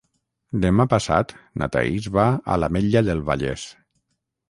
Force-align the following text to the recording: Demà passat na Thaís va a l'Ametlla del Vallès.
Demà 0.63 0.85
passat 0.93 1.35
na 1.63 1.69
Thaís 1.77 2.09
va 2.19 2.27
a 2.57 2.61
l'Ametlla 2.65 3.07
del 3.11 3.25
Vallès. 3.33 3.73